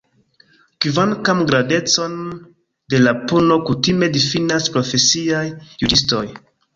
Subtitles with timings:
[0.85, 2.15] Kvankam grandecon
[2.93, 5.43] de la puno kutime difinas profesiaj
[5.85, 6.23] juĝistoj.